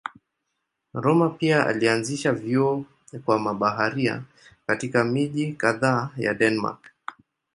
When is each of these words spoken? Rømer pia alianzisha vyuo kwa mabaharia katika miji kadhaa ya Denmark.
Rømer 0.93 1.29
pia 1.37 1.63
alianzisha 1.65 2.31
vyuo 2.33 2.85
kwa 3.25 3.39
mabaharia 3.39 4.23
katika 4.67 5.03
miji 5.03 5.53
kadhaa 5.53 6.09
ya 6.17 6.33
Denmark. 6.33 6.79